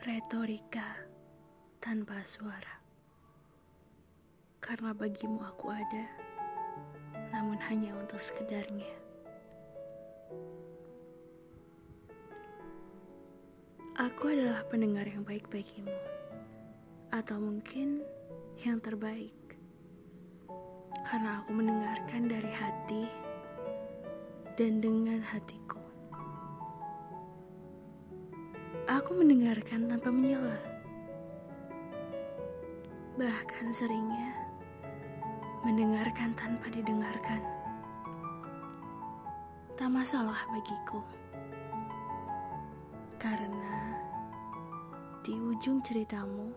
Retorika 0.00 0.96
tanpa 1.76 2.24
suara. 2.24 2.80
Karena 4.56 4.96
bagimu 4.96 5.44
aku 5.44 5.68
ada, 5.68 6.08
namun 7.36 7.60
hanya 7.68 7.92
untuk 8.00 8.16
sekedarnya. 8.16 8.88
Aku 14.00 14.32
adalah 14.32 14.64
pendengar 14.72 15.04
yang 15.04 15.20
baik 15.20 15.52
bagimu, 15.52 15.92
atau 17.12 17.36
mungkin 17.36 18.00
yang 18.64 18.80
terbaik. 18.80 19.36
Karena 21.04 21.44
aku 21.44 21.52
mendengarkan 21.52 22.24
dari 22.24 22.48
hati 22.48 23.04
dan 24.56 24.80
dengan 24.80 25.20
hatiku. 25.20 25.79
Aku 29.00 29.16
mendengarkan 29.16 29.88
tanpa 29.88 30.12
menyela. 30.12 30.60
Bahkan 33.16 33.72
seringnya 33.72 34.28
mendengarkan 35.64 36.36
tanpa 36.36 36.68
didengarkan. 36.68 37.40
Tak 39.72 39.88
masalah 39.88 40.36
bagiku. 40.52 41.00
Karena 43.16 43.96
di 45.24 45.32
ujung 45.32 45.80
ceritamu 45.80 46.52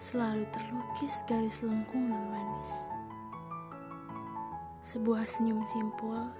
selalu 0.00 0.48
terlukis 0.48 1.28
garis 1.28 1.60
lengkung 1.60 2.08
dan 2.08 2.24
manis. 2.32 2.88
Sebuah 4.80 5.28
senyum 5.28 5.60
simpul 5.68 6.32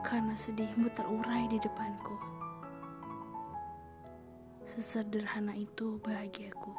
karena 0.00 0.32
sedihmu 0.32 0.88
terurai 0.96 1.44
di 1.52 1.60
depanku. 1.60 2.16
Sesederhana 4.68 5.56
itu 5.56 5.96
bahagiaku. 6.04 6.76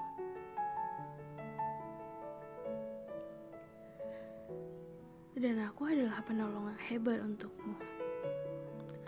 Dan 5.33 5.57
aku 5.65 5.89
adalah 5.89 6.21
penolong 6.21 6.69
hebat 6.85 7.17
untukmu. 7.17 7.73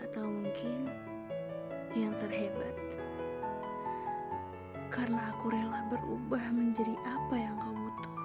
Atau 0.02 0.26
mungkin 0.26 0.90
yang 1.94 2.10
terhebat. 2.18 2.74
Karena 4.90 5.30
aku 5.30 5.54
rela 5.54 5.86
berubah 5.86 6.42
menjadi 6.50 6.98
apa 7.06 7.38
yang 7.38 7.54
kau 7.62 7.70
butuh. 7.70 8.16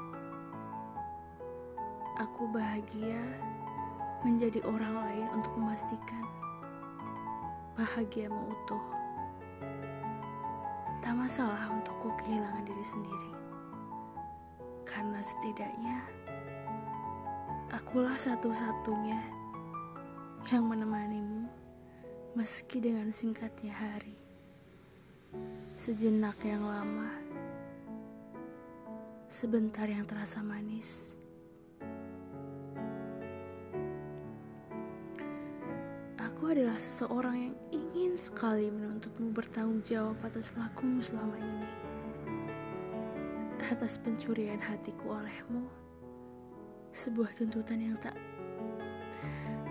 Aku 2.25 2.49
bahagia 2.49 3.21
menjadi 4.25 4.65
orang 4.65 5.05
lain 5.05 5.25
untuk 5.37 5.53
memastikan 5.53 6.25
bahagiamu 7.77 8.41
utuh. 8.57 8.96
Tak 11.07 11.15
masalah 11.15 11.71
untukku 11.71 12.11
kehilangan 12.19 12.67
diri 12.67 12.83
sendiri. 12.83 13.31
Karena 14.83 15.23
setidaknya 15.23 16.03
akulah 17.71 18.19
satu-satunya 18.19 19.15
yang 20.51 20.67
menemanimu 20.67 21.47
meski 22.35 22.83
dengan 22.83 23.07
singkatnya 23.07 23.71
hari. 23.71 24.19
Sejenak 25.79 26.43
yang 26.43 26.67
lama, 26.67 27.07
sebentar 29.31 29.87
yang 29.87 30.03
terasa 30.03 30.43
manis. 30.43 31.15
Aku 36.37 36.53
adalah 36.53 36.77
seseorang 36.77 37.49
yang 37.49 37.55
ingin 37.73 38.13
sekali 38.13 38.69
menuntutmu 38.69 39.33
bertanggung 39.33 39.81
jawab 39.81 40.21
atas 40.21 40.53
lakumu 40.53 41.01
selama 41.01 41.33
ini. 41.33 41.65
Atas 43.73 43.97
pencurian 43.97 44.61
hatiku 44.61 45.17
olehmu. 45.17 45.65
Sebuah 46.93 47.33
tuntutan 47.33 47.81
yang 47.81 47.97
tak 47.97 48.13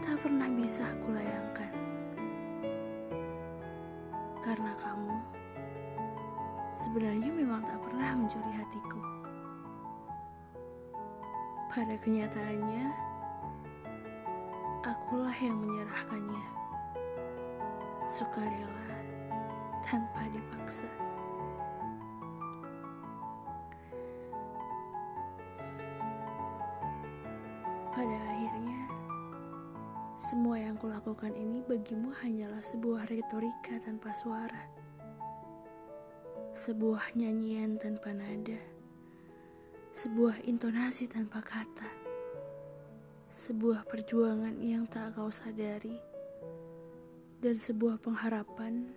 tak 0.02 0.18
pernah 0.18 0.50
bisa 0.58 0.90
aku 0.90 1.14
layangkan. 1.14 1.70
Karena 4.42 4.74
kamu 4.82 5.16
sebenarnya 6.74 7.30
memang 7.30 7.62
tak 7.62 7.78
pernah 7.78 8.10
mencuri 8.18 8.52
hatiku. 8.58 9.00
Pada 11.70 11.94
kenyataannya, 12.02 13.05
akulah 14.86 15.34
yang 15.42 15.58
menyerahkannya 15.58 16.46
sukarela 18.06 18.94
tanpa 19.82 20.30
dipaksa. 20.30 20.86
Pada 27.90 28.18
akhirnya, 28.30 28.86
semua 30.14 30.62
yang 30.62 30.78
kulakukan 30.78 31.34
ini 31.34 31.66
bagimu 31.66 32.14
hanyalah 32.22 32.62
sebuah 32.62 33.10
retorika 33.10 33.82
tanpa 33.82 34.14
suara. 34.14 34.70
Sebuah 36.54 37.18
nyanyian 37.18 37.74
tanpa 37.82 38.14
nada. 38.14 38.60
Sebuah 39.90 40.46
intonasi 40.46 41.10
tanpa 41.10 41.42
kata. 41.42 42.05
Sebuah 43.36 43.84
perjuangan 43.84 44.56
yang 44.64 44.88
tak 44.88 45.12
kau 45.12 45.28
sadari 45.28 46.00
dan 47.44 47.52
sebuah 47.60 48.00
pengharapan 48.00 48.88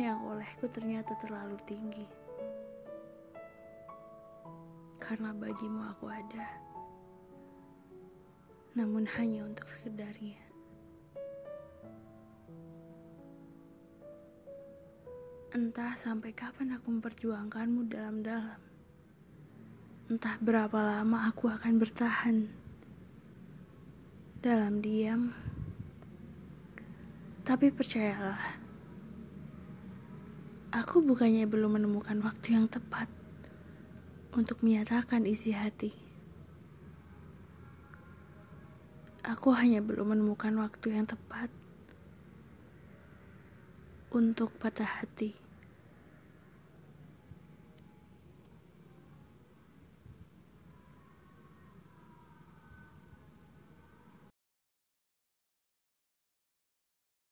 yang 0.00 0.24
olehku 0.32 0.64
ternyata 0.64 1.12
terlalu 1.20 1.60
tinggi. 1.68 2.08
Karena 4.96 5.36
bagimu 5.36 5.92
aku 5.92 6.08
ada, 6.08 6.48
namun 8.72 9.04
hanya 9.20 9.44
untuk 9.44 9.68
sekedarnya. 9.68 10.40
Entah 15.52 15.92
sampai 16.00 16.32
kapan 16.32 16.80
aku 16.80 16.96
memperjuangkanmu 16.96 17.92
dalam-dalam. 17.92 18.60
Entah 20.08 20.40
berapa 20.40 20.80
lama 20.80 21.28
aku 21.28 21.52
akan 21.52 21.76
bertahan 21.76 22.67
dalam 24.38 24.78
diam 24.78 25.34
tapi 27.48 27.72
percayalah, 27.72 28.60
aku 30.68 31.00
bukannya 31.00 31.48
belum 31.48 31.80
menemukan 31.80 32.20
waktu 32.20 32.60
yang 32.60 32.68
tepat 32.68 33.08
untuk 34.36 34.60
menyatakan 34.60 35.24
isi 35.24 35.56
hati. 35.56 35.96
Aku 39.24 39.56
hanya 39.56 39.80
belum 39.80 40.12
menemukan 40.12 40.60
waktu 40.60 40.92
yang 40.92 41.08
tepat 41.08 41.48
untuk 44.12 44.52
patah 44.60 45.00
hati. 45.00 45.47